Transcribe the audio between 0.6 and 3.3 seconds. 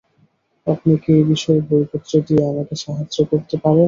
আপনি কি এই বিষয়ে বইপত্র দিয়ে আমাকে সাহায্য